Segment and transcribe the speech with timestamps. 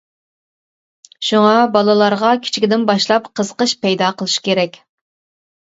[1.27, 4.83] شۇڭا بالىلارغا كىچىكىدىن باشلاپ قىزىقىش پەيدا قىلىش كېرەك!